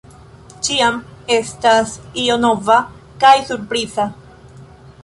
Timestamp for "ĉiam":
0.67-0.95